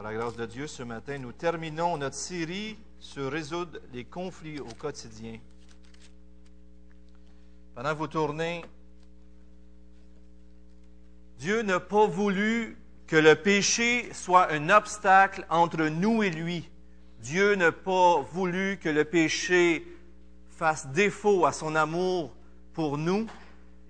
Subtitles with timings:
[0.00, 4.58] Par la grâce de Dieu, ce matin, nous terminons notre série sur résoudre les conflits
[4.58, 5.38] au quotidien.
[7.74, 8.64] Pendant que vous tournez,
[11.38, 16.70] Dieu n'a pas voulu que le péché soit un obstacle entre nous et lui.
[17.18, 19.86] Dieu n'a pas voulu que le péché
[20.48, 22.32] fasse défaut à son amour
[22.72, 23.26] pour nous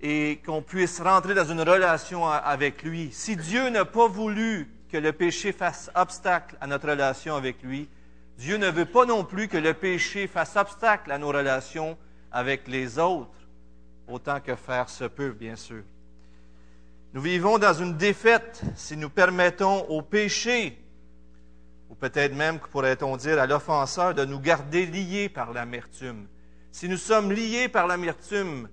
[0.01, 3.13] et qu'on puisse rentrer dans une relation avec lui.
[3.13, 7.87] Si Dieu n'a pas voulu que le péché fasse obstacle à notre relation avec lui,
[8.37, 11.97] Dieu ne veut pas non plus que le péché fasse obstacle à nos relations
[12.31, 13.31] avec les autres,
[14.07, 15.83] autant que faire se peut, bien sûr.
[17.13, 20.77] Nous vivons dans une défaite si nous permettons au péché,
[21.89, 26.27] ou peut-être même, pourrait-on dire, à l'offenseur, de nous garder liés par l'amertume.
[26.71, 28.69] Si nous sommes liés par l'amertume,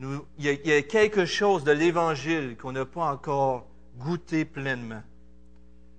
[0.00, 5.02] il, y a quelque chose de l'Évangile qu'on n'a pas encore goûté pleinement.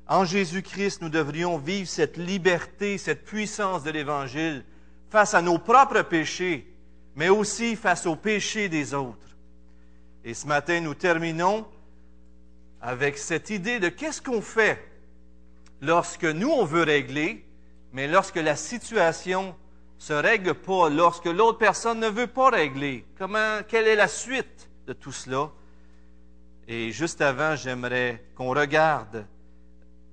[0.07, 4.65] En Jésus-Christ, nous devrions vivre cette liberté, cette puissance de l'Évangile
[5.09, 6.67] face à nos propres péchés,
[7.15, 9.37] mais aussi face aux péchés des autres.
[10.25, 11.65] Et ce matin, nous terminons
[12.81, 14.83] avec cette idée de qu'est-ce qu'on fait
[15.81, 17.45] lorsque nous, on veut régler,
[17.93, 19.55] mais lorsque la situation
[19.97, 23.05] se règle pas lorsque l'autre personne ne veut pas régler?
[23.17, 25.49] Comment, quelle est la suite de tout cela?
[26.67, 29.25] Et juste avant, j'aimerais qu'on regarde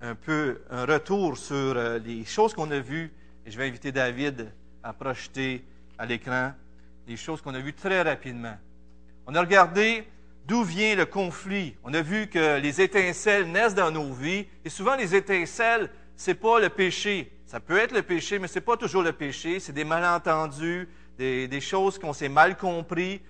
[0.01, 3.13] un peu un retour sur euh, les choses qu'on a vues.
[3.47, 5.65] Et je vais inviter David à projeter
[5.99, 6.53] à l'écran
[7.07, 8.57] les choses qu'on a vues très rapidement.
[9.27, 10.05] On a regardé
[10.47, 11.77] d'où vient le conflit.
[11.85, 14.47] On a vu que les étincelles naissent dans nos vies.
[14.65, 17.31] Et souvent, les étincelles, c'est pas le péché.
[17.47, 19.61] Ça peut être le péché, mais ce n'est pas toujours le péché.
[19.61, 23.21] C'est des malentendus, des, choses qu'on s'est mal compris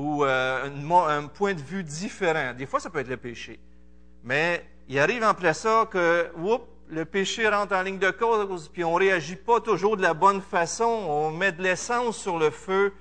[0.00, 2.54] ou euh, un, point de vue différent.
[2.56, 3.60] Des fois, ça peut être le péché.
[4.24, 8.82] Mais il arrive place ça que, oups, le péché rentre en ligne de cause, puis
[8.82, 10.84] on ne réagit pas toujours de la bonne façon.
[10.84, 12.94] On met de l'essence sur le feu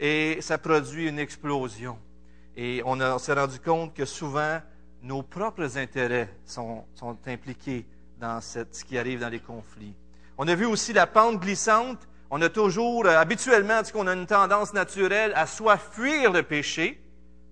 [0.00, 1.98] et ça produit une explosion.
[2.56, 4.60] Et on, s'est rendu compte que souvent,
[5.02, 6.84] nos propres intérêts sont,
[7.26, 7.86] impliqués
[8.18, 9.94] dans ce qui arrive dans les conflits.
[10.38, 12.08] On a vu aussi la pente glissante.
[12.34, 16.98] On a toujours, euh, habituellement, qu'on a une tendance naturelle à soit fuir le péché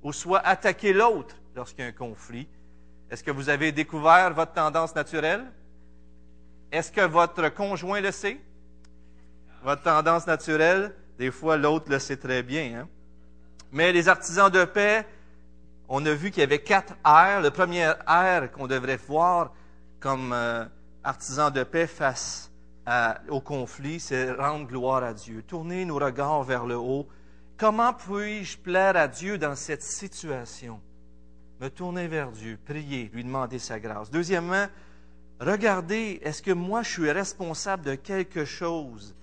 [0.03, 2.49] ou soit attaquer l'autre lorsqu'il y a un conflit.
[3.11, 5.45] Est-ce que vous avez découvert votre tendance naturelle?
[6.73, 8.41] Est-ce que votre conjoint le sait?
[9.63, 12.81] Votre tendance naturelle, des fois l'autre le sait très bien.
[12.81, 12.89] Hein?
[13.73, 15.07] Mais les artisans de paix,
[15.91, 17.43] on a vu qu'il y avait quatre airs.
[17.43, 19.53] Le premier air qu'on devrait voir
[19.99, 20.65] comme euh,
[21.05, 22.50] artisans de paix face
[23.29, 27.07] au conflit, c'est rendre gloire à Dieu, tourner nos regards vers le haut.
[27.57, 30.81] Comment puis-je plaire à Dieu dans cette situation?
[31.61, 34.11] Me tourner vers Dieu, prier, lui demander sa grâce.
[34.11, 34.67] Deuxièmement,
[35.41, 39.15] regardez, est-ce que moi je suis responsable de quelque chose?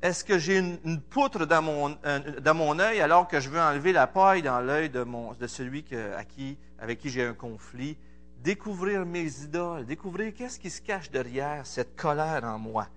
[0.00, 1.96] Est-ce que j'ai une, poutre dans mon,
[2.40, 5.46] dans mon œil alors que je veux enlever la paille dans l'œil de, mon, de
[5.46, 5.84] celui
[6.16, 7.96] à qui, avec qui j'ai un conflit?
[8.42, 12.88] Découvrir mes idoles, découvrir qu'est-ce qui se cache derrière cette colère en moi.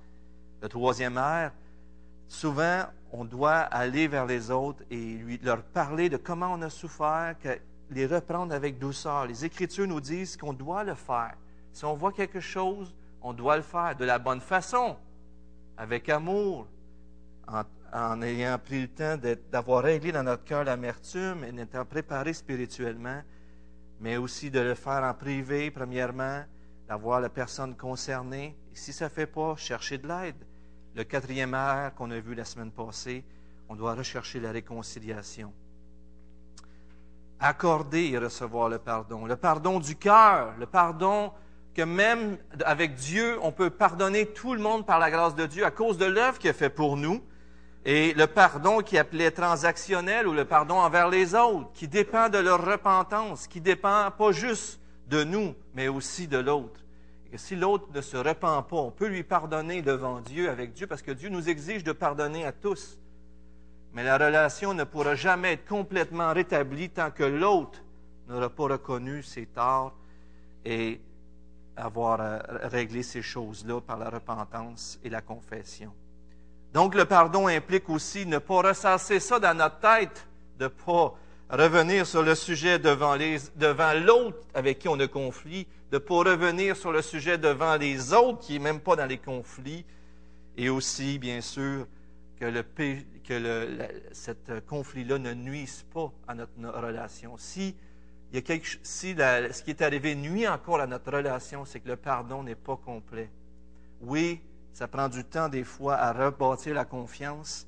[0.65, 1.51] Le troisième air,
[2.27, 7.35] souvent, on doit aller vers les autres et leur parler de comment on a souffert,
[7.91, 9.27] les reprendre avec douceur.
[9.27, 11.35] Les Écritures nous disent qu'on doit le faire.
[11.71, 14.97] Si on voit quelque chose, on doit le faire de la bonne façon,
[15.77, 16.65] avec amour,
[17.93, 19.19] en, ayant pris le temps
[19.51, 23.21] d'avoir réglé dans notre cœur l'amertume et d'être préparé spirituellement,
[23.99, 26.43] mais aussi de le faire en privé, premièrement,
[26.87, 28.57] d'avoir la personne concernée.
[28.73, 30.43] Et si ça ne fait pas, chercher de l'aide.
[30.95, 33.25] Le quatrième air qu'on a vu la semaine passée,
[33.67, 35.51] on doit rechercher la réconciliation.
[37.37, 39.25] Accorder et recevoir le pardon.
[39.25, 41.33] Le pardon du cœur, le pardon
[41.73, 45.65] que même avec Dieu, on peut pardonner tout le monde par la grâce de Dieu
[45.65, 47.21] à cause de l'œuvre qu'il a fait pour nous.
[47.83, 52.37] Et le pardon qui appelait transactionnel ou le pardon envers les autres, qui dépend de
[52.37, 54.79] leur repentance, qui dépend pas juste
[55.09, 56.84] de nous, mais aussi de l'autre
[57.37, 61.01] si l'autre ne se repent pas, on peut lui pardonner devant Dieu, avec Dieu, parce
[61.01, 62.99] que Dieu nous exige de pardonner à tous.
[63.93, 67.81] Mais la relation ne pourra jamais être complètement rétablie tant que l'autre
[68.27, 69.93] n'aura pas reconnu ses torts
[70.65, 70.99] et
[71.77, 75.93] avoir euh, réglé ces choses-là par la repentance et la confession.
[76.73, 80.27] Donc le pardon implique aussi ne pas ressasser ça dans notre tête,
[80.59, 81.15] de ne pas
[81.49, 83.17] revenir sur le sujet devant,
[83.55, 88.13] devant l'autre avec qui on a conflit, de pas revenir sur le sujet devant les
[88.13, 89.85] autres qui n'est même pas dans les conflits,
[90.57, 91.85] et aussi, bien sûr,
[92.39, 92.63] que, le,
[93.23, 97.37] que le, conflit-là ne nuise pas à notre, relation.
[97.37, 97.75] Si
[98.31, 101.79] il y a quelque, si ce qui est arrivé nuit encore à notre relation, c'est
[101.79, 103.29] que le pardon n'est pas complet.
[104.01, 104.41] Oui,
[104.73, 107.67] ça prend du temps des fois à rebâtir la confiance,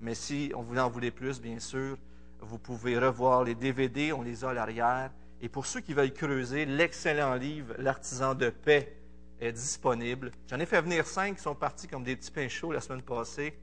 [0.00, 1.96] mais si on voulait en voulait plus, bien sûr,
[2.42, 5.10] vous pouvez revoir les DVD, on les a à l'arrière.
[5.40, 8.96] Et pour ceux qui veulent creuser, l'excellent livre L'artisan de paix
[9.40, 10.30] est disponible.
[10.48, 13.02] J'en ai fait venir cinq qui sont partis comme des petits pains chauds la semaine
[13.02, 13.58] passée.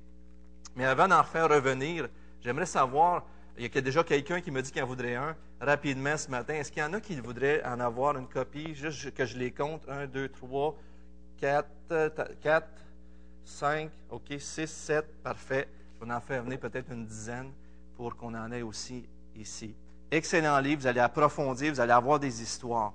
[0.75, 2.07] Mais avant d'en faire revenir,
[2.41, 3.25] j'aimerais savoir,
[3.57, 6.55] il y a déjà quelqu'un qui me dit qu'il en voudrait un rapidement ce matin.
[6.55, 9.51] Est-ce qu'il y en a qui voudraient en avoir une copie, juste que je les
[9.51, 9.83] compte?
[9.87, 10.77] Un, deux, trois,
[11.37, 12.67] quatre, quatre,
[13.43, 15.67] cinq, OK, six, sept, parfait.
[16.01, 17.51] Vais en faire venir peut-être une dizaine
[17.99, 19.03] pour qu'on en ait aussi
[19.35, 19.75] ici.
[20.09, 22.93] Excellent livre, vous allez approfondir, vous allez avoir des histoires.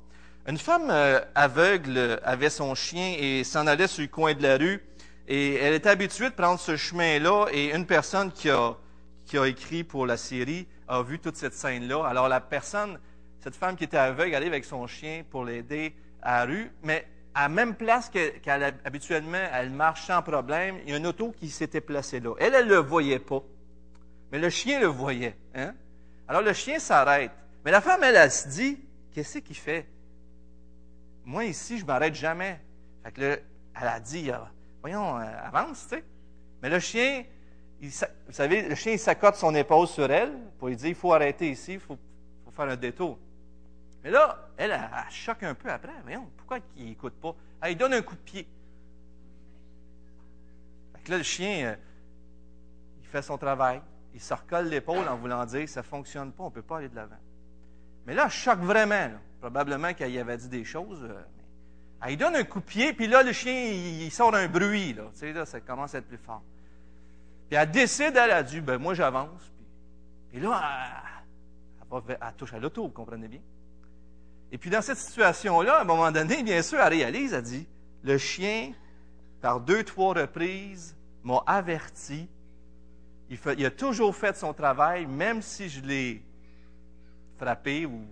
[0.49, 4.57] Une femme euh, aveugle avait son chien et s'en allait sur le coin de la
[4.57, 4.83] rue.
[5.29, 7.49] Et elle était habituée de prendre ce chemin-là.
[7.53, 8.77] Et une personne qui a,
[9.47, 12.03] écrit pour la série a vu toute cette scène-là.
[12.07, 12.99] Alors la personne,
[13.41, 16.73] cette femme qui était aveugle, arrive avec son chien pour l'aider à la rue.
[16.83, 20.77] Mais à la même place qu'elle habituellement, elle marche sans problème.
[20.87, 22.33] Il y a une auto qui s'était placée là.
[22.39, 23.43] Elle, elle ne le voyait pas.
[24.35, 25.37] Mais le chien le voyait.
[25.55, 25.77] Hein?
[26.27, 27.31] Alors le chien s'arrête.
[27.65, 28.81] Mais la femme, elle, elle, se dit,
[29.13, 29.87] qu'est-ce qu'il fait?
[31.25, 32.61] Moi, ici, je m'arrête jamais.
[33.05, 33.41] Fait que
[33.81, 34.39] elle a dit, euh,
[34.81, 36.05] voyons, euh, avance, tu sais.
[36.61, 37.23] Mais le chien,
[37.81, 41.53] vous savez, le chien, il son épaule sur elle pour lui dire, il faut arrêter
[41.53, 41.97] ici, il faut,
[42.51, 43.17] faire un détour.
[44.03, 45.93] Mais là, elle, elle, choque un peu après.
[46.03, 47.37] Voyons, pourquoi il n'écoute pas?
[47.63, 48.49] Elle, il donne un coup de pied.
[50.93, 51.77] Fait que là, le chien, euh,
[53.01, 53.81] il fait son travail.
[54.15, 56.79] Il se recolle l'épaule en voulant dire, ça ne fonctionne pas, on ne peut pas
[56.79, 57.19] aller de l'avant.
[58.07, 59.11] Mais là, choque vraiment.
[59.41, 61.03] Probablement qu'elle y avait dit des choses.
[61.03, 61.21] Euh,
[62.03, 62.13] mais...
[62.13, 64.95] il donne un coup de pied, puis là, le chien, il, sort un bruit.
[64.95, 65.05] Là.
[65.19, 66.43] Tu ça commence à être plus fort.
[67.49, 69.53] Puis elle décide, elle a dit, ben moi, j'avance.
[70.31, 70.63] Puis, là,
[72.09, 73.41] elle, touche à l'auto, vous comprenez bien.
[74.51, 77.69] Et puis, dans cette situation-là, à un moment donné, bien sûr, elle réalise, elle dit,
[78.03, 78.73] le chien,
[79.41, 82.29] par deux, trois reprises, m'a averti.
[83.31, 86.23] Il, a toujours fait son travail, même si je l'ai
[87.39, 88.07] frappé ou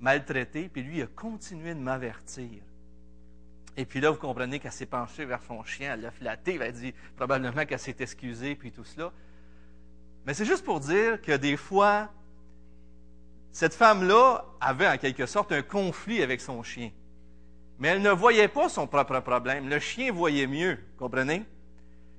[0.00, 2.62] maltraité, puis lui, il a continué de m'avertir.
[3.76, 6.62] Et puis là, vous comprenez qu'elle s'est penchée vers son chien, elle l'a flatté, elle
[6.62, 9.12] a dit probablement qu'elle s'est excusée, puis tout cela.
[10.24, 12.10] Mais c'est juste pour dire que des fois,
[13.52, 16.90] cette femme-là avait en quelque sorte un conflit avec son chien.
[17.78, 19.68] Mais elle ne voyait pas son propre problème.
[19.68, 21.44] Le chien voyait mieux, comprenez?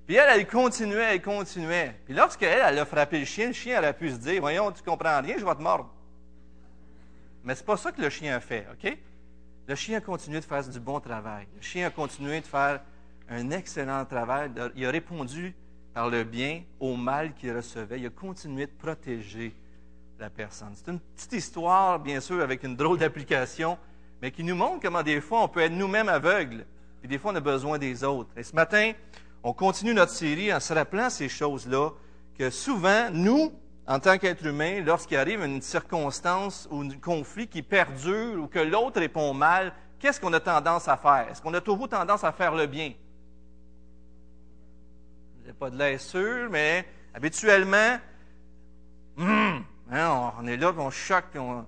[0.07, 1.93] Puis elle, elle continuait, elle continuait.
[2.05, 4.71] Puis lorsqu'elle, elle a frappé le chien, le chien, elle a pu se dire, voyons,
[4.71, 5.93] tu comprends rien, je vais te mordre.
[7.43, 8.97] Mais ce n'est pas ça que le chien a fait, OK?
[9.67, 11.45] Le chien a continué de faire du bon travail.
[11.55, 12.79] Le chien a continué de faire
[13.29, 14.49] un excellent travail.
[14.77, 15.53] Il a répondu
[15.93, 17.99] par le bien au mal qu'il recevait.
[17.99, 19.53] Il a continué de protéger
[20.19, 20.69] la personne.
[20.73, 23.77] C'est une petite histoire, bien sûr, avec une drôle d'application,
[24.21, 26.65] mais qui nous montre comment des fois on peut être nous-mêmes aveugles,
[27.03, 28.29] et des fois on a besoin des autres.
[28.37, 28.93] Et ce matin,
[29.43, 31.91] on continue notre série en se rappelant ces choses-là,
[32.37, 33.51] que souvent, nous,
[33.87, 38.59] en tant qu'être humain, lorsqu'il arrive une circonstance ou un conflit qui perdure ou que
[38.59, 41.27] l'autre répond mal, qu'est-ce qu'on a tendance à faire?
[41.31, 42.93] Est-ce qu'on a toujours tendance à faire le bien?
[45.41, 45.99] Je n'ai pas de l'air
[46.49, 47.97] mais habituellement,
[49.15, 49.59] hmm,
[49.91, 51.65] hein, on est là, on choque, on,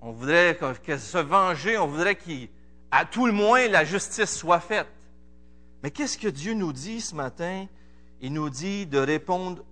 [0.00, 0.58] on voudrait
[0.98, 4.86] se venger, on voudrait qu'à tout le moins la justice soit faite.
[5.84, 7.66] Mais qu'est-ce que Dieu nous dit ce matin?
[8.22, 9.62] Il nous dit de répondre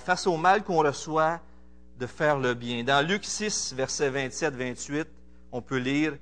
[0.00, 1.42] face au mal qu'on reçoit,
[2.00, 2.84] de faire le bien.
[2.84, 5.04] Dans Luc 6, versets 27-28,
[5.52, 6.16] on peut lire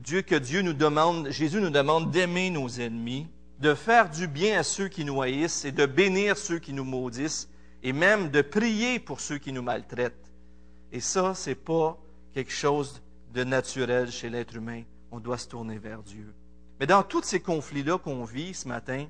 [0.00, 3.28] Dieu que Dieu nous demande, Jésus nous demande d'aimer nos ennemis,
[3.60, 6.82] de faire du bien à ceux qui nous haïssent et de bénir ceux qui nous
[6.82, 7.48] maudissent
[7.84, 10.32] et même de prier pour ceux qui nous maltraitent.
[10.90, 11.96] Et ça, c'est pas
[12.34, 13.00] quelque chose
[13.32, 14.82] de naturel chez l'être humain.
[15.12, 16.34] On doit se tourner vers Dieu.
[16.80, 19.06] Mais dans tous ces conflits-là qu'on vit ce matin,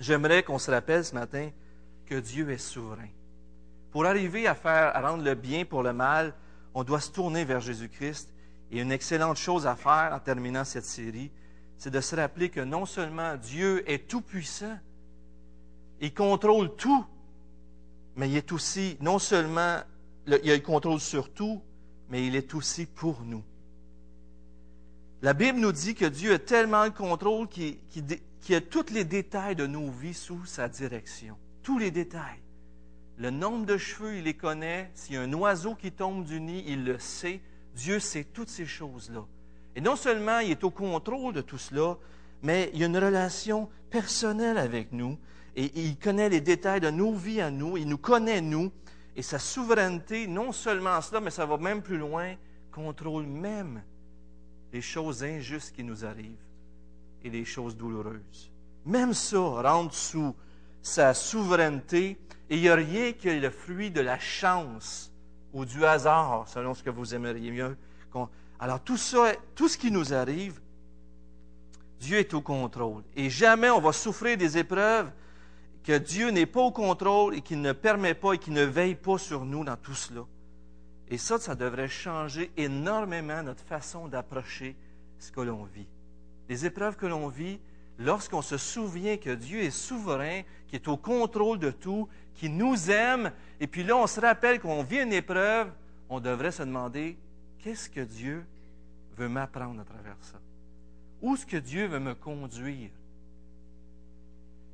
[0.00, 1.48] j'aimerais qu'on se rappelle ce matin
[2.06, 3.08] que Dieu est souverain.
[3.92, 6.34] Pour arriver à faire, à rendre le bien pour le mal,
[6.74, 8.34] on doit se tourner vers Jésus-Christ.
[8.72, 11.30] Et une excellente chose à faire en terminant cette série,
[11.78, 14.76] c'est de se rappeler que non seulement Dieu est tout-puissant,
[16.00, 17.04] il contrôle tout,
[18.16, 19.78] mais il est aussi, non seulement,
[20.26, 21.62] il contrôle sur tout,
[22.08, 23.44] mais il est aussi pour nous.
[25.22, 29.54] La Bible nous dit que Dieu a tellement le contrôle qu'il a tous les détails
[29.54, 32.40] de nos vies sous sa direction tous les détails.
[33.18, 34.90] Le nombre de cheveux, il les connaît.
[34.94, 37.40] S'il y a un oiseau qui tombe du nid, il le sait.
[37.74, 39.24] Dieu sait toutes ces choses-là.
[39.76, 41.96] Et non seulement il est au contrôle de tout cela,
[42.42, 45.18] mais il y a une relation personnelle avec nous.
[45.54, 47.76] Et il connaît les détails de nos vies à nous.
[47.76, 48.72] Il nous connaît, nous.
[49.14, 52.34] Et sa souveraineté, non seulement cela, mais ça va même plus loin,
[52.72, 53.82] contrôle même
[54.72, 56.46] les choses injustes qui nous arrivent
[57.22, 58.50] et les choses douloureuses.
[58.84, 60.34] Même ça rentre sous
[60.80, 62.18] sa souveraineté
[62.50, 65.12] et il n'y a rien que le fruit de la chance
[65.52, 67.76] ou du hasard, selon ce que vous aimeriez mieux.
[68.58, 70.60] Alors tout ça, ce qui nous arrive,
[72.00, 73.02] Dieu est au contrôle.
[73.14, 75.10] Et jamais on va souffrir des épreuves
[75.84, 78.94] que Dieu n'est pas au contrôle et qu'il ne permet pas et qu'il ne veille
[78.94, 80.22] pas sur nous dans tout cela.
[81.12, 84.74] Et ça, ça devrait changer énormément notre façon d'approcher
[85.18, 85.86] ce que l'on vit.
[86.48, 87.60] Les épreuves que l'on vit,
[87.98, 92.90] lorsqu'on se souvient que Dieu est souverain, qui est au contrôle de tout, qui nous
[92.90, 95.70] aime, et puis là, on se rappelle qu'on vit une épreuve,
[96.08, 97.18] on devrait se demander,
[97.58, 98.46] qu'est-ce que Dieu
[99.18, 100.40] veut m'apprendre à travers ça?
[101.20, 102.88] Où est-ce que Dieu veut me conduire?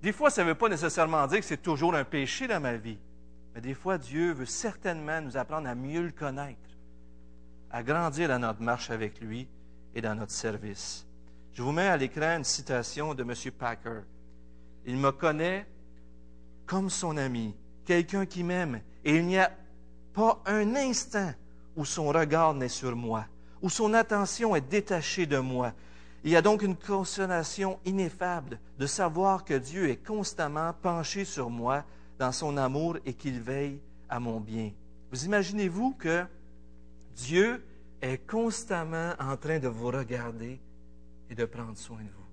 [0.03, 2.77] Des fois, ça ne veut pas nécessairement dire que c'est toujours un péché dans ma
[2.77, 2.99] vie.
[3.59, 6.61] Mais des fois, Dieu veut certainement nous apprendre à mieux le connaître,
[7.73, 9.49] à grandir dans notre marche avec lui
[9.97, 11.05] et dans notre service.
[11.55, 13.35] Je vous mets à l'écran une citation de M.
[13.51, 14.03] Packer.
[14.87, 15.67] Il me connaît
[16.67, 17.53] comme son ami,
[17.85, 19.51] quelqu'un qui m'aime, et il n'y a
[20.15, 21.33] pas un instant
[21.75, 23.27] où son regard n'est sur moi,
[23.61, 25.73] où son attention est détachée de moi.
[26.23, 31.51] Il y a donc une consolation ineffable de savoir que Dieu est constamment penché sur
[31.51, 31.83] moi
[32.19, 34.73] dans son amour et qu'il veille à mon bien.
[35.11, 36.25] Vous imaginez-vous que
[37.15, 37.65] Dieu
[38.01, 40.61] est constamment en train de vous regarder
[41.31, 42.27] et de prendre soin de vous?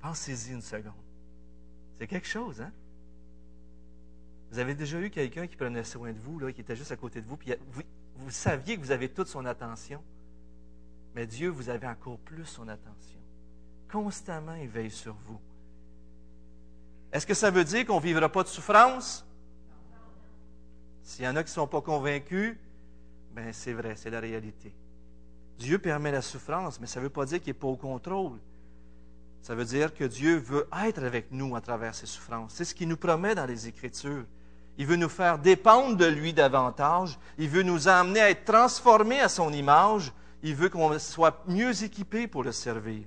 [0.00, 0.92] Pensez-y une seconde.
[1.98, 2.72] C'est quelque chose, hein?
[4.50, 7.22] Vous avez déjà eu quelqu'un qui prenait soin de vous, qui était juste à côté
[7.22, 7.82] de vous, puis vous,
[8.16, 10.02] vous saviez que vous avez toute son attention,
[11.14, 13.18] mais Dieu, vous avez encore plus son attention.
[13.90, 15.40] Constamment, il veille sur vous.
[17.12, 19.24] Est-ce que ça veut dire qu'on ne vivra pas de souffrance?
[21.02, 22.56] S'il y en a qui ne sont pas convaincus,
[23.34, 24.72] ben c'est vrai, c'est la réalité.
[25.58, 28.38] Dieu permet la souffrance, mais ça ne veut pas dire qu'il n'est pas au contrôle.
[29.42, 32.54] Ça veut dire que Dieu veut être avec nous à travers ces souffrances.
[32.54, 34.24] C'est ce qu'il nous promet dans les Écritures.
[34.78, 37.18] Il veut nous faire dépendre de lui davantage.
[37.36, 40.12] Il veut nous amener à être transformés à son image.
[40.42, 43.02] Il veut qu'on soit mieux équipés pour le servir.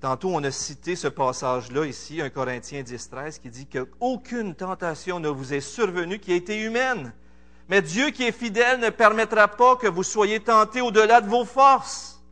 [0.00, 5.18] Tantôt, on a cité ce passage-là ici, 1 Corinthiens 10, 13, qui dit qu'aucune tentation
[5.18, 7.12] ne vous est survenue qui a été humaine.
[7.68, 11.44] Mais Dieu qui est fidèle ne permettra pas que vous soyez tentés au-delà de vos
[11.44, 12.22] forces.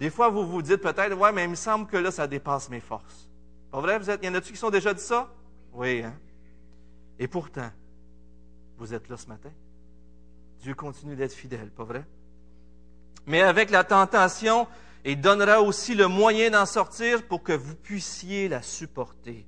[0.00, 2.68] Des fois, vous vous dites peut-être, ouais, mais il me semble que là, ça dépasse
[2.68, 3.28] mes forces.
[3.70, 4.00] Pas vrai?
[4.20, 5.32] Il y en a-tu qui sont déjà dit ça?
[5.72, 6.14] Oui, hein?
[7.18, 7.70] Et pourtant,
[8.76, 9.50] vous êtes là ce matin.
[10.60, 12.04] Dieu continue d'être fidèle, pas vrai?
[13.26, 14.66] Mais avec la tentation,
[15.04, 19.44] il donnera aussi le moyen d'en sortir pour que vous puissiez la supporter.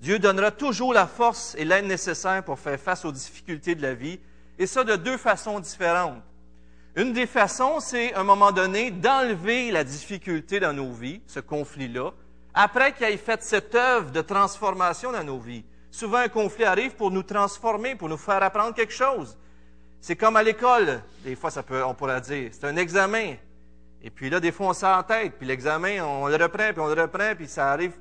[0.00, 3.94] Dieu donnera toujours la force et l'aide nécessaire pour faire face aux difficultés de la
[3.94, 4.20] vie,
[4.58, 6.22] et ça de deux façons différentes.
[6.96, 11.40] Une des façons, c'est à un moment donné d'enlever la difficulté dans nos vies, ce
[11.40, 12.12] conflit-là,
[12.54, 15.64] après qu'il ait fait cette œuvre de transformation dans nos vies.
[15.90, 19.36] Souvent, un conflit arrive pour nous transformer, pour nous faire apprendre quelque chose.
[20.00, 23.36] C'est comme à l'école, des fois, ça peut, on pourrait dire, c'est un examen.
[24.06, 26.94] Et puis là, des fois, on s'en tête, puis l'examen, on le reprend, puis on
[26.94, 27.94] le reprend, puis ça arrive.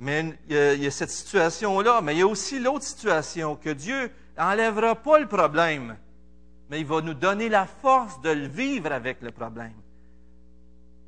[0.00, 4.10] Mais il y a, cette situation-là, mais il y a aussi l'autre situation, que Dieu
[4.38, 5.98] n'enlèvera pas le problème,
[6.70, 9.74] mais il va nous donner la force de le vivre avec le problème.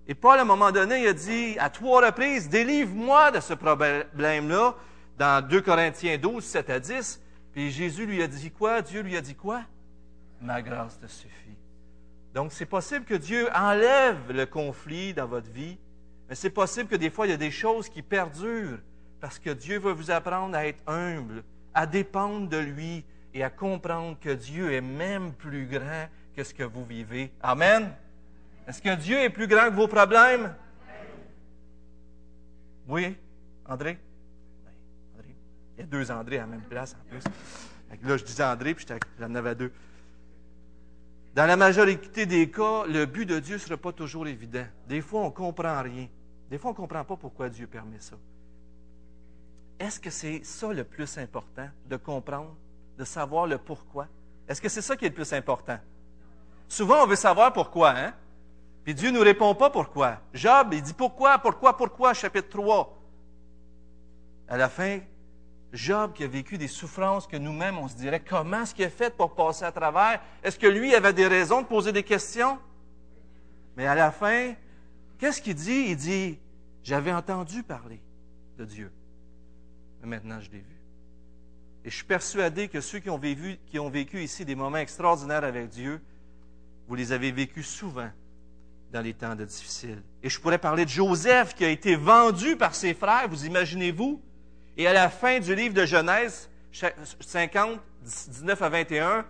[0.06, 3.54] Et Paul, à un moment donné, il a dit à trois reprises, délivre-moi de ce
[3.54, 4.74] problème-là,
[5.18, 7.22] dans 2 Corinthiens 12, 7 à 10.
[7.54, 8.82] Puis Jésus lui a dit quoi?
[8.82, 9.62] Dieu lui a dit quoi?
[10.42, 11.45] Ma grâce te suffit.
[12.36, 15.78] Donc, c'est possible que Dieu enlève le conflit dans votre vie,
[16.28, 18.78] mais c'est possible que des fois, il y a des choses qui perdurent
[19.22, 23.48] parce que Dieu veut vous apprendre à être humble, à dépendre de lui et à
[23.48, 27.32] comprendre que Dieu est même plus grand que ce que vous vivez.
[27.40, 27.90] Amen.
[28.68, 30.54] Est-ce que Dieu est plus grand que vos problèmes?
[32.86, 33.16] Oui,
[33.66, 33.98] André?
[35.14, 35.34] André.
[35.78, 37.24] Il y a deux André à la même place en plus.
[38.06, 38.84] Là, je disais André, puis
[39.18, 39.72] j'en avais deux.
[41.36, 44.64] Dans la majorité des cas, le but de Dieu ne sera pas toujours évident.
[44.88, 46.08] Des fois, on ne comprend rien.
[46.48, 48.16] Des fois, on ne comprend pas pourquoi Dieu permet ça.
[49.78, 52.56] Est-ce que c'est ça le plus important, de comprendre,
[52.96, 54.08] de savoir le pourquoi?
[54.48, 55.78] Est-ce que c'est ça qui est le plus important?
[56.68, 58.14] Souvent, on veut savoir pourquoi, hein?
[58.82, 60.22] Puis Dieu ne nous répond pas pourquoi.
[60.32, 62.98] Job, il dit pourquoi, pourquoi, pourquoi, chapitre 3.
[64.48, 65.00] À la fin,
[65.72, 68.90] Job qui a vécu des souffrances que nous-mêmes, on se dirait, comment est-ce qu'il a
[68.90, 70.20] fait pour passer à travers?
[70.42, 72.58] Est-ce que lui avait des raisons de poser des questions?
[73.76, 74.54] Mais à la fin,
[75.18, 75.86] qu'est-ce qu'il dit?
[75.88, 76.38] Il dit,
[76.82, 78.00] j'avais entendu parler
[78.58, 78.90] de Dieu,
[80.00, 80.76] mais maintenant je l'ai vu.
[81.84, 86.00] Et je suis persuadé que ceux qui ont, vécu, ici des moments extraordinaires avec Dieu,
[86.88, 88.10] vous les avez vécus souvent
[88.92, 90.02] dans les temps de difficiles.
[90.22, 94.22] Et je pourrais parler de Joseph qui a été vendu par ses frères, vous imaginez-vous?
[94.76, 96.50] Et à la fin du livre de Genèse,
[97.20, 99.26] 50, 19 à 21,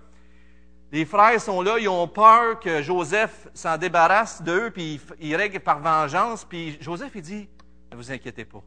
[0.92, 5.60] les frères sont là, ils ont peur que Joseph s'en débarrasse d'eux, puis ils règlent
[5.60, 6.44] par vengeance.
[6.44, 7.48] Puis Joseph, il dit,
[7.90, 8.62] ne vous inquiétez pas.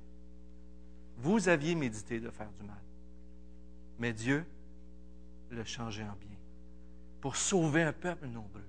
[1.18, 2.78] Vous aviez médité de faire du mal.
[3.98, 4.46] Mais Dieu
[5.52, 6.38] l'a changé en bien
[7.20, 8.64] pour sauver un peuple nombreux.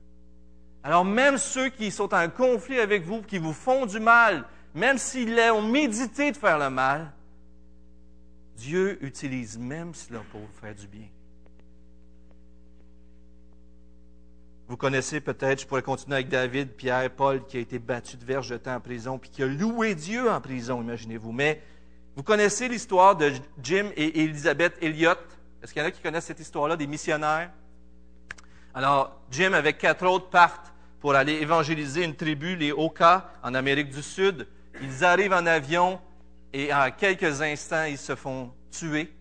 [0.82, 4.98] Alors même ceux qui sont en conflit avec vous, qui vous font du mal, même
[4.98, 7.12] s'ils ont médité de faire le mal,
[8.60, 11.08] Dieu utilise même cela pour vous faire du bien.
[14.68, 18.24] Vous connaissez peut-être, je pourrais continuer avec David, Pierre, Paul, qui a été battu de
[18.24, 21.32] verge de temps en prison, puis qui a loué Dieu en prison, imaginez-vous.
[21.32, 21.62] Mais
[22.14, 25.18] vous connaissez l'histoire de Jim et Elizabeth Elliott?
[25.62, 27.50] Est-ce qu'il y en a qui connaissent cette histoire-là, des missionnaires?
[28.74, 33.88] Alors, Jim, avec quatre autres, partent pour aller évangéliser une tribu, les Oka, en Amérique
[33.88, 34.46] du Sud.
[34.82, 35.98] Ils arrivent en avion
[36.52, 39.12] et en quelques instants, ils se font tuer.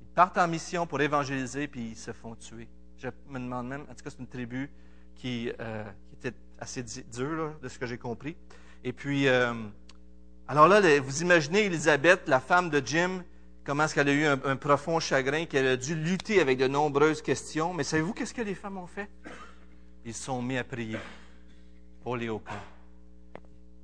[0.00, 2.68] Ils partent en mission pour évangéliser, puis ils se font tuer.
[2.98, 4.70] Je me demande même, en tout cas, c'est une tribu
[5.14, 5.84] qui, euh,
[6.14, 8.36] était assez dure, de ce que j'ai compris.
[8.82, 9.52] Et puis, euh,
[10.48, 13.22] alors là, vous imaginez Elisabeth, la femme de Jim,
[13.64, 17.22] comment est-ce qu'elle a eu un, profond chagrin, qu'elle a dû lutter avec de nombreuses
[17.22, 17.72] questions.
[17.72, 19.08] Mais savez-vous qu'est-ce que les femmes ont fait?
[20.04, 20.98] Ils sont mis à prier
[22.02, 22.30] pour les.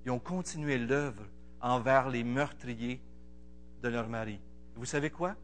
[0.05, 1.23] Ils ont continué l'œuvre
[1.61, 3.00] envers les meurtriers
[3.83, 4.40] de leur mari.
[4.76, 5.35] Vous savez quoi?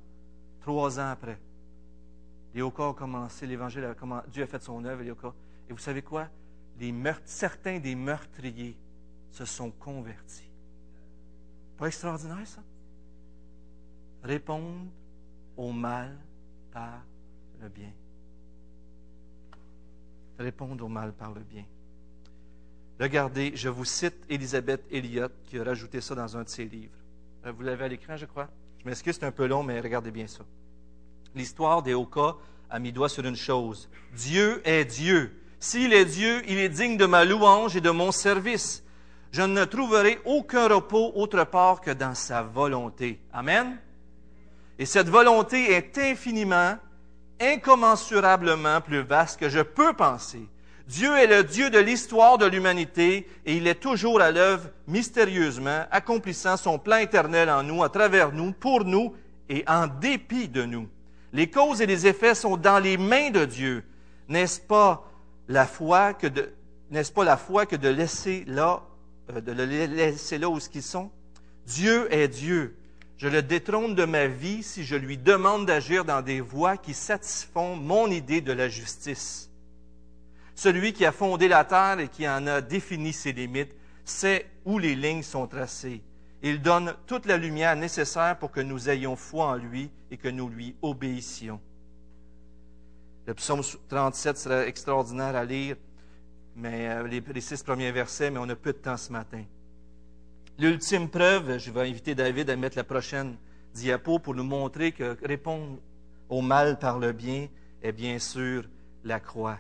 [0.61, 1.39] Trois ans après,
[2.57, 5.35] Oka ont commencé, l'Évangile a Dieu a fait son œuvre, les Oka.
[5.69, 6.29] Et vous savez quoi?
[7.25, 8.77] Certains des meurtriers
[9.31, 10.51] se sont convertis.
[11.77, 12.63] Pas extraordinaire, ça?
[14.23, 14.87] Répondre
[15.57, 16.17] au mal
[16.73, 17.03] par
[17.61, 17.93] le bien.
[20.39, 21.65] Répondre au mal par le bien.
[22.99, 26.97] Regardez, je vous cite Elisabeth Elliott qui a rajouté ça dans un de ses livres.
[27.45, 28.49] Euh, vous l'avez à l'écran, je crois?
[28.79, 30.45] Je m'excuse, c'est un peu long, mais regardez bien ça
[31.37, 32.35] l'histoire des Oka
[32.69, 33.89] a mis doigt sur une chose.
[34.13, 35.41] Dieu est Dieu.
[35.61, 38.83] S'il est Dieu, il est digne de ma louange et de mon service.
[39.31, 43.21] Je ne trouverai aucun repos autre part que dans sa volonté.
[43.33, 43.79] Amen.
[44.79, 46.77] Et cette volonté est infiniment,
[47.41, 50.49] incommensurablement plus vaste que je peux penser.
[50.87, 55.85] Dieu est le Dieu de l'histoire de l'humanité et il est toujours à l'œuvre mystérieusement,
[55.91, 59.13] accomplissant son plan éternel en nous, à travers nous, pour nous
[59.49, 60.89] et en dépit de nous.
[61.33, 63.85] Les causes et les effets sont dans les mains de Dieu.
[64.29, 65.11] N'est-ce pas
[65.49, 66.53] la foi que de,
[66.91, 68.83] n'est-ce pas la foi que de laisser là,
[69.31, 71.11] euh, de le laisser là où ce qu'ils sont?
[71.67, 72.77] Dieu est Dieu.
[73.17, 76.95] Je le détrône de ma vie si je lui demande d'agir dans des voies qui
[76.95, 79.46] satisfont mon idée de la justice.
[80.57, 83.75] Celui qui a fondé la terre et qui en a défini ses limites
[84.07, 86.03] sait où les lignes sont tracées.
[86.43, 90.29] Il donne toute la lumière nécessaire pour que nous ayons foi en lui et que
[90.29, 91.61] nous lui obéissions.
[93.27, 95.77] Le psaume 37 serait extraordinaire à lire,
[96.55, 99.45] mais euh, les, six premiers versets, mais on a peu de temps ce matin.
[100.59, 103.37] L'ultime preuve, je vais inviter David à mettre la prochaine
[103.75, 105.79] diapo pour nous montrer que répondre
[106.31, 107.49] au mal par le bien
[107.83, 108.65] est bien sûr
[109.05, 109.59] la croix.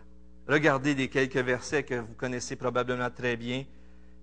[0.49, 3.65] Regardez les quelques versets que vous connaissez probablement très bien.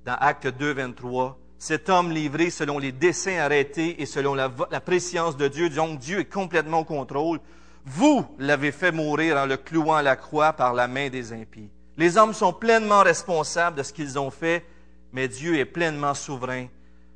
[0.05, 4.81] Dans Acte 2, 23, cet homme livré selon les desseins arrêtés et selon la, la
[4.81, 7.39] préscience de Dieu, donc Dieu est complètement au contrôle,
[7.85, 11.69] vous l'avez fait mourir en le clouant à la croix par la main des impies.
[11.97, 14.65] Les hommes sont pleinement responsables de ce qu'ils ont fait,
[15.11, 16.67] mais Dieu est pleinement souverain.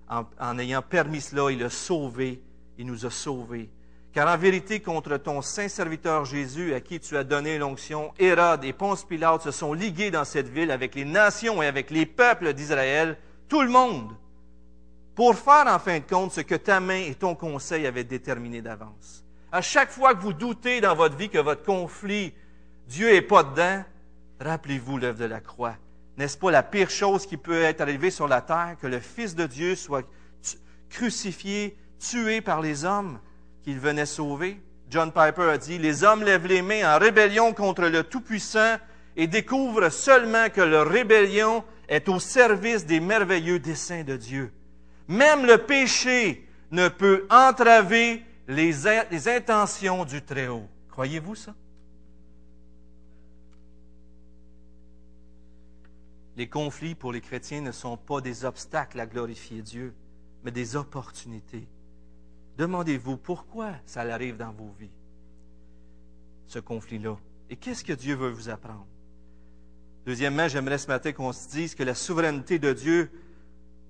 [0.10, 2.41] En, en ayant permis cela, il a sauvé,
[2.78, 3.70] il nous a sauvés.
[4.17, 8.65] Car en vérité, contre ton saint serviteur Jésus, à qui tu as donné l'onction, Hérode
[8.65, 12.08] et Ponce Pilate se sont ligués dans cette ville avec les nations et avec les
[12.08, 13.15] peuples d'Israël,
[13.47, 14.12] tout le monde
[15.13, 18.63] pour faire en fin de compte ce que ta main et ton conseil avaient déterminé
[18.63, 19.23] d'avance.
[19.51, 22.34] À chaque fois que vous doutez dans votre vie que votre conflit,
[22.88, 23.84] Dieu n'est pas dedans,
[24.39, 25.75] rappelez-vous l'œuvre de la croix.
[26.17, 29.36] N'est-ce pas la pire chose qui peut être arrivée sur la terre, que le Fils
[29.36, 30.10] de Dieu soit
[30.89, 33.19] crucifié, tué par les hommes?
[33.67, 34.62] Qu'il venait sauver?
[34.89, 38.77] John Piper a dit, les hommes lèvent les mains en rébellion contre le Tout-Puissant
[39.17, 44.53] et découvrent seulement que leur rébellion est au service des merveilleux desseins de Dieu.
[45.10, 48.88] Même le péché ne peut entraver les,
[49.27, 50.69] intentions du Très-Haut.
[50.89, 51.53] Croyez-vous ça?
[56.38, 59.93] Les conflits pour les chrétiens ne sont pas des obstacles à glorifier Dieu,
[60.45, 61.67] mais des opportunités
[62.58, 64.89] Demandez-vous pourquoi ça arrive dans vos vies,
[66.48, 67.15] ce conflit-là.
[67.50, 68.88] Et qu'est-ce que Dieu veut vous apprendre?
[70.06, 73.12] Deuxièmement, j'aimerais ce matin qu'on se dise que la souveraineté de Dieu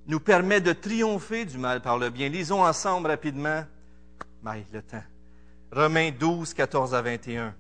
[0.08, 2.28] nous permet de triompher du mal par le bien.
[2.28, 3.64] Lisons ensemble rapidement.
[4.44, 5.04] Mais le temps.
[5.72, 7.56] Romains 12, 14 à 21.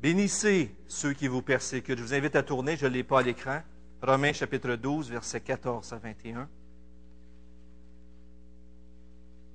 [0.00, 1.98] Bénissez ceux qui vous persécutent.
[1.98, 3.60] Je vous invite à tourner, je ne l'ai pas à l'écran.
[4.02, 6.48] Romains chapitre 12, versets 14 à 21.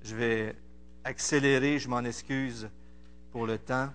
[0.03, 0.55] Je vais
[1.03, 2.69] accélérer, je m'en excuse
[3.31, 3.89] pour le temps.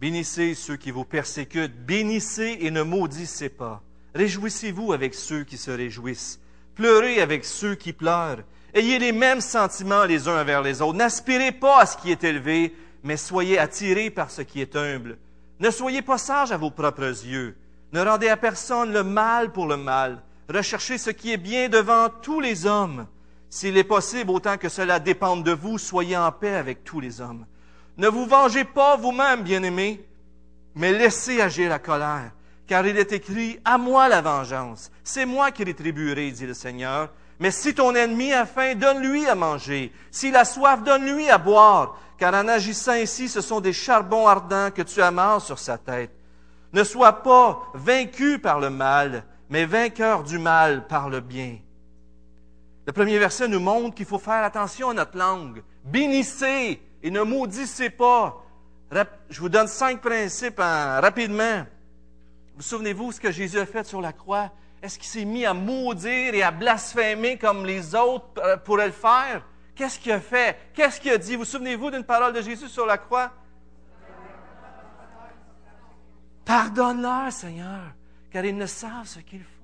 [0.00, 3.82] Bénissez ceux qui vous persécutent, bénissez et ne maudissez pas.
[4.14, 6.40] Réjouissez-vous avec ceux qui se réjouissent,
[6.74, 8.44] pleurez avec ceux qui pleurent.
[8.74, 10.96] Ayez les mêmes sentiments les uns envers les autres.
[10.96, 15.18] N'aspirez pas à ce qui est élevé, mais soyez attirés par ce qui est humble.
[15.58, 17.56] Ne soyez pas sages à vos propres yeux.
[17.92, 20.22] Ne rendez à personne le mal pour le mal.
[20.48, 23.06] Recherchez ce qui est bien devant tous les hommes.
[23.50, 27.20] S'il est possible, autant que cela dépende de vous, soyez en paix avec tous les
[27.20, 27.46] hommes.
[27.96, 30.06] Ne vous vengez pas vous-même, bien-aimés,
[30.74, 32.30] mais laissez agir la colère,
[32.66, 37.10] car il est écrit, à moi la vengeance, c'est moi qui rétribuerai, dit le Seigneur.
[37.40, 39.92] Mais si ton ennemi a faim, donne-lui à manger.
[40.10, 44.70] S'il a soif, donne-lui à boire, car en agissant ainsi, ce sont des charbons ardents
[44.72, 46.10] que tu amasses sur sa tête.
[46.72, 51.58] Ne sois pas vaincu par le mal, mais vainqueur du mal par le bien.
[52.88, 55.62] Le premier verset nous montre qu'il faut faire attention à notre langue.
[55.84, 58.42] Bénissez et ne maudissez pas.
[59.28, 61.66] Je vous donne cinq principes rapidement.
[62.56, 64.50] Vous souvenez-vous ce que Jésus a fait sur la croix?
[64.82, 68.92] Est-ce qu'il s'est mis à maudire et à blasphémer comme les autres euh, pourraient le
[68.92, 69.44] faire?
[69.74, 70.56] Qu'est-ce qu'il a fait?
[70.72, 71.36] Qu'est-ce qu'il a dit?
[71.36, 73.32] Vous souvenez-vous d'une parole de Jésus sur la croix?
[76.46, 77.92] Pardonne-leur, Seigneur,
[78.30, 79.57] car ils ne savent ce qu'ils font.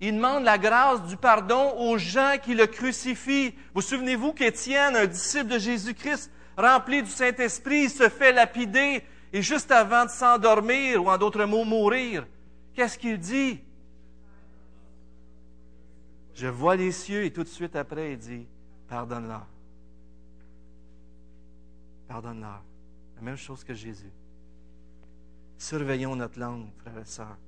[0.00, 3.54] Il demande la grâce du pardon aux gens qui le crucifient.
[3.74, 9.72] Vous souvenez-vous qu'Étienne, un disciple de Jésus-Christ, rempli du Saint-Esprit, se fait lapider et juste
[9.72, 12.26] avant de s'endormir, ou en d'autres mots, mourir,
[12.74, 13.60] qu'est-ce qu'il dit?
[16.34, 18.46] Je vois les cieux et tout de suite après, il dit,
[18.88, 19.46] pardonne-leur.
[22.08, 22.62] Pardonne-leur.
[23.16, 24.12] La même chose que Jésus.
[25.56, 27.38] Surveillons notre langue, frères et sœurs.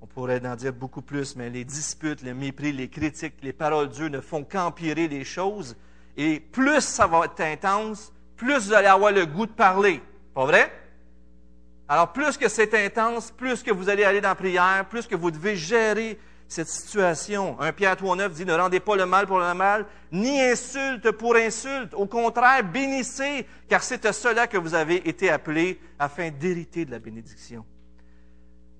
[0.00, 3.88] On pourrait en dire beaucoup plus, mais les disputes, les mépris, les critiques, les paroles
[3.88, 5.76] Dieu ne font qu'empirer les choses.
[6.16, 10.00] Et plus ça va être intense, plus vous allez avoir le goût de parler.
[10.34, 10.72] Pas vrai?
[11.88, 15.16] Alors, plus que c'est intense, plus que vous allez aller dans la prière, plus que
[15.16, 17.58] vous devez gérer cette situation.
[17.60, 21.36] 1 Pierre 3.9 dit, ne rendez pas le mal pour le mal, ni insulte pour
[21.36, 21.94] insulte.
[21.94, 26.90] Au contraire, bénissez, car c'est à cela que vous avez été appelés afin d'hériter de
[26.90, 27.64] la bénédiction.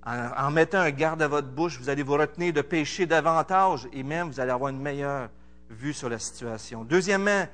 [0.07, 4.03] En, mettant un garde à votre bouche, vous allez vous retenir de pécher davantage et
[4.03, 5.29] même vous allez avoir une meilleure
[5.69, 6.85] vue sur la situation.
[6.85, 7.47] Deuxièmement,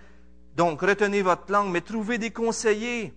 [0.57, 3.13] donc, retenez votre langue, mais trouvez des conseillers.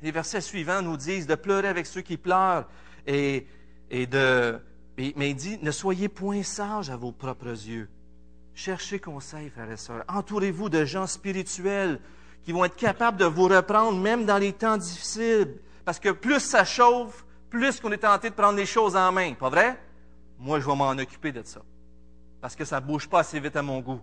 [0.00, 2.68] Les versets suivants nous disent de pleurer avec ceux qui pleurent
[3.06, 3.46] et,
[3.90, 4.60] et de,
[4.96, 7.88] mais il dit, ne soyez point sages à vos propres yeux.
[8.54, 10.04] Cherchez conseil, frères et sœurs.
[10.08, 11.98] Entourez-vous de gens spirituels
[12.44, 15.56] qui vont être capables de vous reprendre même dans les temps difficiles.
[15.84, 19.34] Parce que plus ça chauffe, plus qu'on est tenté de prendre les choses en main.
[19.34, 19.78] Pas vrai?
[20.38, 21.60] Moi, je vais m'en occuper de ça.
[22.40, 24.00] Parce que ça ne bouge pas assez vite à mon goût.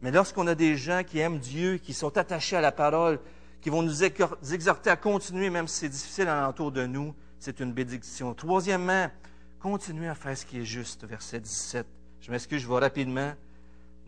[0.00, 3.20] Mais lorsqu'on a des gens qui aiment Dieu, qui sont attachés à la parole,
[3.60, 7.72] qui vont nous exhorter à continuer, même si c'est difficile alentour de nous, c'est une
[7.72, 8.34] bénédiction.
[8.34, 9.08] Troisièmement,
[9.62, 11.86] Continuez à faire ce qui est juste, verset 17.
[12.20, 13.32] Je m'excuse, je vais rapidement.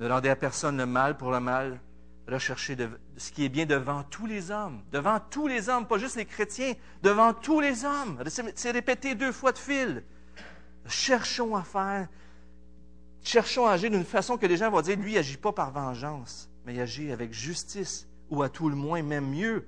[0.01, 1.79] Ne rendez à personne le mal pour le mal.
[2.27, 2.77] Recherchez
[3.19, 4.83] ce qui est bien devant tous les hommes.
[4.93, 8.23] Devant tous les hommes, pas juste les chrétiens, devant tous les hommes.
[8.55, 10.03] C'est répété deux fois de fil.
[10.87, 12.09] Cherchons à faire,
[13.23, 15.71] cherchons à agir d'une façon que les gens vont dire, lui, il n'agit pas par
[15.71, 19.67] vengeance, mais il agit avec justice, ou à tout le moins, même mieux,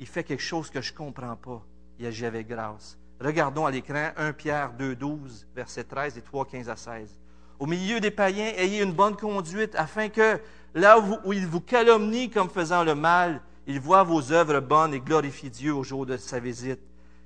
[0.00, 1.62] il fait quelque chose que je ne comprends pas.
[1.98, 2.98] Il agit avec grâce.
[3.20, 7.20] Regardons à l'écran 1 Pierre 2, 12, versets 13 et 3, 15 à 16.
[7.58, 10.40] Au milieu des païens, ayez une bonne conduite afin que
[10.74, 15.00] là où, ils vous calomnient comme faisant le mal, ils voient vos œuvres bonnes et
[15.00, 16.80] glorifient Dieu au jour de sa visite.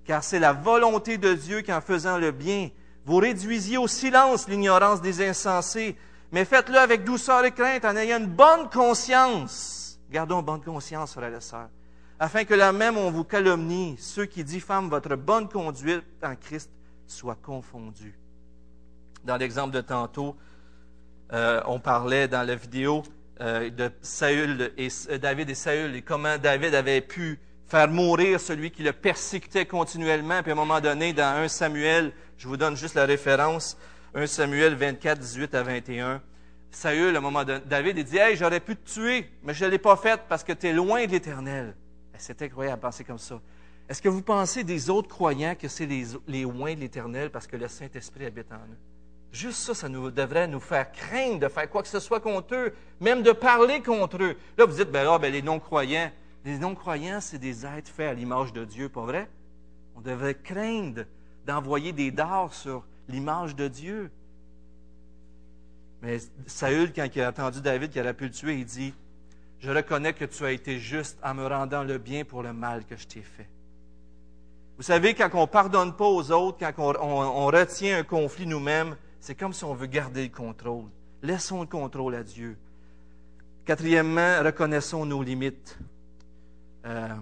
[0.05, 2.69] Car c'est la volonté de Dieu qu'en faisant le bien,
[3.05, 5.97] vous réduisiez au silence l'ignorance des insensés,
[6.31, 9.99] mais faites-le avec douceur et crainte en ayant une bonne conscience.
[10.11, 11.69] Gardons bonne conscience, frères et sœurs
[12.19, 16.71] afin que là même on vous calomnie, ceux qui diffament votre bonne conduite en Christ
[17.07, 18.19] soient confondus.
[19.25, 20.37] Dans l'exemple de tantôt,
[21.33, 23.03] euh, on parlait dans la vidéo
[23.41, 28.41] euh, de Saül et euh, David et Saül et comment David avait pu faire mourir
[28.41, 30.43] celui qui le persécutait continuellement.
[30.43, 33.77] Puis à un moment donné, dans 1 Samuel, je vous donne juste la référence,
[34.15, 36.23] 1 Samuel 24, 18 à 21,
[36.71, 39.65] Saül, à un moment donné, David, il dit Hey, j'aurais pu te tuer, mais je
[39.65, 41.75] ne l'ai pas fait parce que tu es loin de l'Éternel.
[42.17, 43.41] C'est incroyable de penser comme ça.
[43.89, 47.47] Est-ce que vous pensez des autres croyants que c'est les, les loin de l'Éternel parce
[47.47, 48.79] que le Saint-Esprit habite en eux?
[49.33, 52.55] Juste ça, ça nous, devrait nous faire craindre de faire quoi que ce soit contre
[52.55, 54.37] eux, même de parler contre eux.
[54.57, 56.11] Là, vous dites, ben là, ben, les non-croyants.
[56.45, 59.29] Les non-croyants, c'est des êtres faits à l'image de Dieu, pas vrai?
[59.97, 61.05] On devrait craindre
[61.45, 64.11] d'envoyer des dards sur l'image de Dieu.
[66.01, 68.95] Mais Saül, quand il a entendu David qui aurait pu le tuer, il dit,
[69.59, 72.85] je reconnais que tu as été juste en me rendant le bien pour le mal
[72.85, 73.49] que je t'ai fait.
[74.77, 78.97] Vous savez, quand on ne pardonne pas aux autres, quand on retient un conflit nous-mêmes,
[79.21, 80.87] c'est comme si on veut garder le contrôle.
[81.23, 82.57] Laissons le contrôle à Dieu.
[83.65, 85.79] Quatrièmement, reconnaissons nos limites.
[86.87, 87.17] Euh,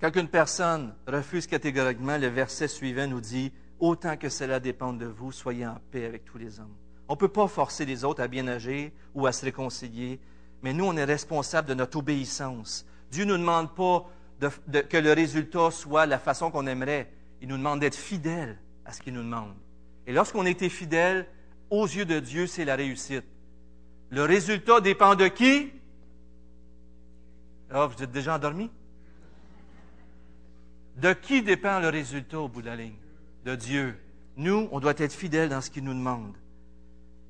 [0.00, 5.06] quand une personne refuse catégoriquement, le verset suivant nous dit Autant que cela dépend de
[5.06, 6.74] vous, soyez en paix avec tous les hommes.
[7.08, 10.20] On ne peut pas forcer les autres à bien agir ou à se réconcilier,
[10.62, 12.86] mais nous, on est responsable de notre obéissance.
[13.10, 14.06] Dieu ne nous demande pas
[14.88, 17.10] que le résultat soit la façon qu'on aimerait.
[17.40, 19.54] Il nous demande d'être fidèles à ce qu'il nous demande.
[20.06, 21.26] Et lorsqu'on était fidèle,
[21.70, 23.24] aux yeux de Dieu, c'est la réussite.
[24.10, 25.70] Le résultat dépend de qui?
[27.70, 28.70] Ah, vous êtes déjà endormi?
[30.96, 32.96] De qui dépend le résultat au bout de la ligne?
[33.44, 33.96] De Dieu.
[34.36, 36.34] Nous, on doit être fidèles dans ce qu'il nous demande.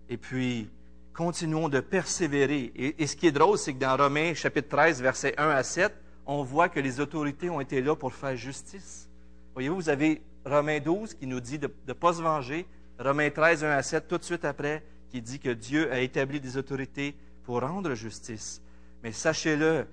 [0.09, 0.71] Et puis,
[1.13, 2.73] continuons de persévérer.
[2.75, 5.63] Et, et ce qui est drôle, c'est que dans Romains chapitre 13, versets 1 à
[5.63, 5.93] 7,
[6.25, 9.09] on voit que les autorités ont été là pour faire justice.
[9.53, 12.67] Voyez-vous, vous avez Romains 12 qui nous dit de ne pas se venger.
[12.99, 16.41] Romains 13, 1 à 7, tout de suite après, qui dit que Dieu a établi
[16.41, 18.63] des autorités pour rendre justice.
[19.03, 19.87] Mais sachez-le,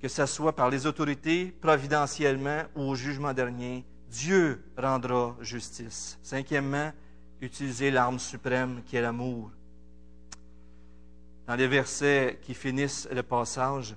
[0.00, 6.18] que ce soit par les autorités, providentiellement ou au jugement dernier, Dieu rendra justice.
[6.22, 6.92] Cinquièmement,
[7.40, 9.50] utilisez l'arme suprême qui est l'amour.
[11.46, 13.96] Dans les versets qui finissent le passage,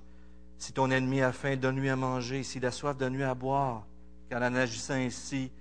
[0.58, 2.44] si ton ennemi a faim, donne-lui à manger.
[2.44, 3.86] S'il a soif, donne-lui à boire.
[4.30, 5.52] Car en agissant ainsi,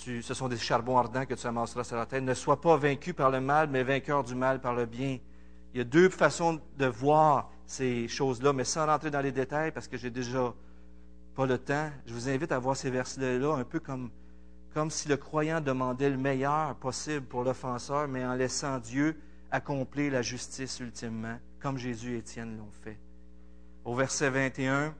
[0.00, 2.22] ce sont des charbons ardents que tu amasseras sur la tête.
[2.22, 5.18] Ne sois pas vaincu par le mal, mais vainqueur du mal par le bien.
[5.72, 9.72] Il y a deux façons de voir ces choses-là, mais sans rentrer dans les détails,
[9.72, 10.52] parce que j'ai déjà
[11.34, 11.90] pas le temps.
[12.06, 14.10] Je vous invite à voir ces versets-là un peu comme,
[14.74, 20.12] comme si le croyant demandait le meilleur possible pour l'offenseur, mais en laissant Dieu accomplir
[20.12, 22.98] la justice ultimement, comme Jésus et Étienne l'ont fait.
[23.84, 24.94] Au verset 21,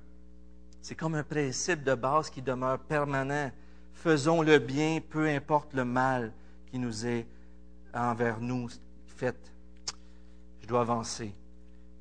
[0.83, 3.51] c'est comme un principe de base qui demeure permanent
[3.93, 6.33] faisons le bien, peu importe le mal
[6.71, 7.27] qui nous est
[7.93, 8.69] envers nous
[9.07, 9.37] fait.
[10.63, 11.35] Je dois avancer.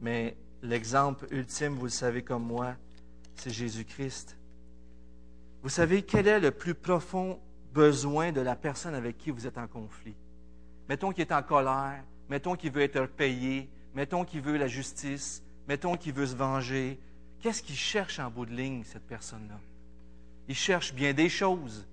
[0.01, 2.75] Mais l'exemple ultime, vous le savez comme moi,
[3.35, 4.37] c'est Jésus-Christ.
[5.61, 7.39] Vous savez quel est le plus profond
[7.73, 10.15] besoin de la personne avec qui vous êtes en conflit?
[10.87, 15.43] Mettons qu'il est en colère, mettons qu'il veut être payé, mettons qu'il veut la justice,
[15.67, 16.99] mettons qu'il veut se venger.
[17.41, 19.59] Qu'est-ce qu'il cherche en bout de ligne, cette personne-là?
[20.49, 21.87] Il cherche bien des choses.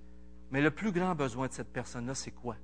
[0.51, 2.57] Mais le plus grand besoin de cette personne-là, c'est quoi?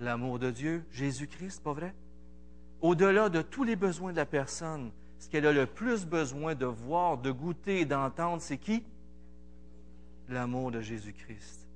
[0.00, 1.94] L'amour de Dieu, Jésus-Christ, pas vrai?
[2.80, 6.64] Au-delà de tous les besoins de la personne, ce qu'elle a le plus besoin de
[6.64, 8.84] voir, de goûter et d'entendre, c'est qui?
[10.28, 11.66] L'amour de Jésus-Christ.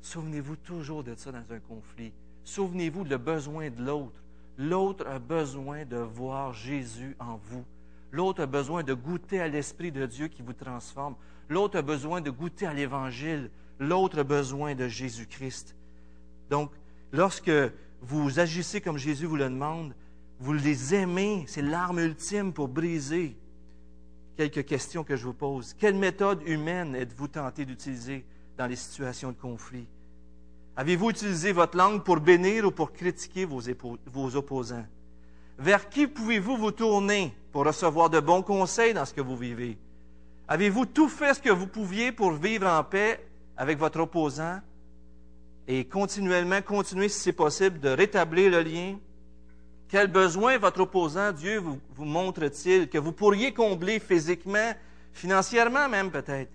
[0.00, 2.12] Souvenez-vous toujours de ça dans un conflit.
[2.42, 4.20] Souvenez-vous le besoin de l'autre.
[4.56, 7.64] L'autre a besoin de voir Jésus en vous.
[8.12, 11.14] L'autre a besoin de goûter à l'Esprit de Dieu qui vous transforme.
[11.48, 13.50] L'autre a besoin de goûter à l'Évangile.
[13.78, 15.76] L'autre a besoin de Jésus-Christ.
[16.50, 16.72] Donc,
[17.12, 17.52] lorsque
[18.02, 19.94] vous agissez comme Jésus vous le demande,
[20.40, 23.36] vous les aimez, c'est l'arme ultime pour briser.
[24.36, 25.74] Quelques questions que je vous pose.
[25.74, 28.24] Quelle méthode humaine êtes-vous tenté d'utiliser
[28.56, 29.86] dans les situations de conflit?
[30.76, 33.60] Avez-vous utilisé votre langue pour bénir ou pour critiquer vos,
[34.06, 34.86] vos opposants?
[35.60, 39.76] Vers qui pouvez-vous vous tourner pour recevoir de bons conseils dans ce que vous vivez?
[40.48, 43.22] Avez-vous tout fait ce que vous pouviez pour vivre en paix
[43.58, 44.58] avec votre opposant
[45.68, 48.98] et continuellement continuer, si c'est possible, de rétablir le lien?
[49.86, 54.72] Quel besoin votre opposant, Dieu, vous, vous montre-t-il que vous pourriez combler physiquement,
[55.12, 56.52] financièrement même peut-être?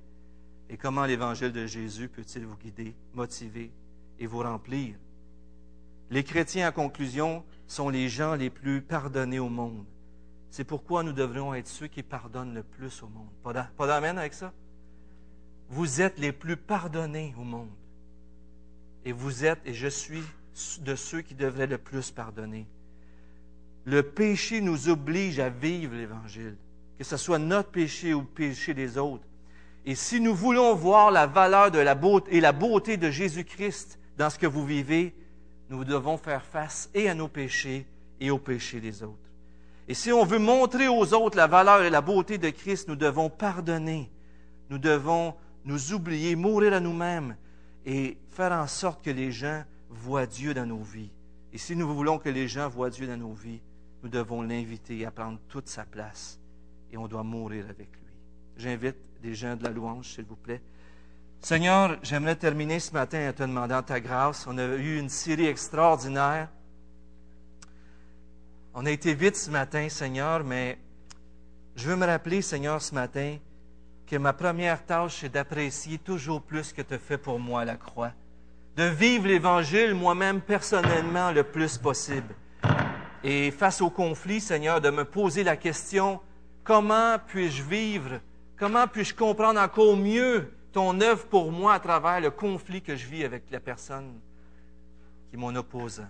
[0.67, 3.69] Et comment l'évangile de Jésus peut-il vous guider, motiver
[4.19, 4.95] et vous remplir?
[6.09, 9.86] Les chrétiens, en conclusion, sont les gens les plus pardonnés au monde.
[10.49, 13.30] C'est pourquoi nous devrions être ceux qui pardonnent le plus au monde.
[13.43, 14.54] Pas d'amène avec ça?
[15.69, 17.71] Vous êtes les plus pardonnés au monde.
[19.04, 20.23] Et vous êtes, et je suis
[20.82, 22.67] de ceux qui devraient le plus pardonner.
[23.84, 26.56] Le péché nous oblige à vivre l'Évangile,
[26.97, 29.28] que ce soit notre péché ou le péché des autres.
[29.86, 33.99] Et si nous voulons voir la valeur de la beauté et la beauté de Jésus-Christ
[34.17, 35.13] dans ce que vous vivez,
[35.69, 37.86] nous devons faire face et à nos péchés
[38.19, 39.17] et aux péchés des autres.
[39.88, 42.95] Et si on veut montrer aux autres la valeur et la beauté de Christ, nous
[42.95, 44.10] devons pardonner.
[44.69, 47.36] Nous devons nous oublier, mourir à nous-mêmes
[47.86, 51.12] et faire en sorte que les gens voient Dieu dans nos vies.
[51.54, 53.62] Et si nous voulons que les gens voient Dieu dans nos vies,
[54.04, 56.39] nous devons l'inviter à prendre toute sa place
[56.91, 58.13] et on doit mourir avec lui.
[58.58, 60.62] J'invite des gens de la louange, s'il vous plaît.
[61.41, 64.48] Seigneur, j'aimerais terminer ce matin en te demandant ta grâce.
[64.48, 66.50] On a eu une série extraordinaire.
[68.74, 70.78] On a été vite ce matin, Seigneur, mais
[71.76, 73.38] je veux me rappeler, Seigneur, ce matin,
[74.08, 77.63] que ma première tâche, c'est d'apprécier toujours plus ce que tu as fait pour moi
[77.63, 78.12] la croix.
[78.76, 82.36] De vivre l'Évangile moi-même personnellement le plus possible.
[83.24, 86.19] Et face au conflit, Seigneur, de me poser la question,
[86.63, 88.19] comment puis-je vivre,
[88.58, 93.05] comment puis-je comprendre encore mieux ton œuvre pour moi à travers le conflit que je
[93.05, 94.19] vis avec la personne
[95.29, 96.09] qui est mon opposant.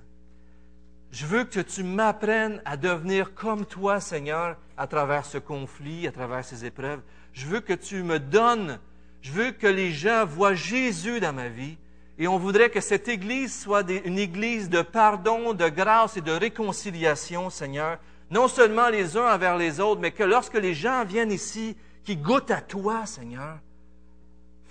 [1.12, 6.12] Je veux que tu m'apprennes à devenir comme toi, Seigneur, à travers ce conflit, à
[6.12, 7.02] travers ces épreuves.
[7.32, 8.80] Je veux que tu me donnes,
[9.22, 11.78] je veux que les gens voient Jésus dans ma vie.
[12.18, 16.32] Et on voudrait que cette Église soit une Église de pardon, de grâce et de
[16.32, 18.00] réconciliation, Seigneur.
[18.32, 22.18] Non seulement les uns envers les autres, mais que lorsque les gens viennent ici, qui
[22.18, 23.60] goûtent à toi, Seigneur,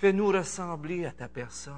[0.05, 1.73] fais-nous ressembler à ta personne.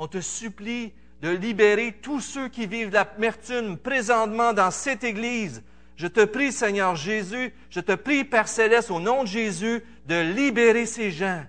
[0.00, 5.62] On te supplie de libérer tous ceux qui vivent l'amertume présentement dans cette Église.
[5.94, 10.20] Je te prie, Seigneur Jésus, je te prie, Père céleste, au nom de Jésus, de
[10.20, 11.44] libérer ces gens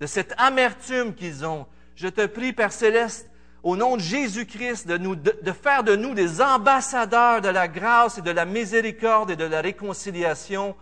[0.00, 1.66] de cette amertume qu'ils ont.
[1.96, 3.28] Je te prie, Père céleste,
[3.64, 8.18] au nom de Jésus-Christ, de, nous, de, faire de nous des ambassadeurs de la grâce
[8.18, 10.76] et de la miséricorde et de la réconciliation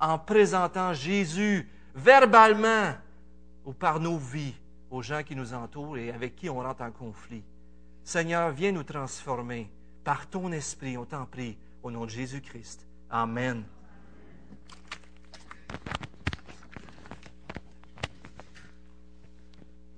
[0.00, 2.94] en présentant Jésus verbalement
[3.64, 4.54] ou par nos vies
[4.90, 7.42] aux gens qui nous entourent et avec qui on rentre en conflit.
[8.04, 9.70] Seigneur, viens nous transformer
[10.04, 12.86] par ton esprit, on t'en prie, au nom de Jésus-Christ.
[13.08, 13.64] Amen.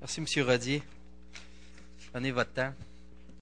[0.00, 0.46] Merci, M.
[0.46, 0.83] Rodier.
[2.12, 2.74] Prenez votre temps.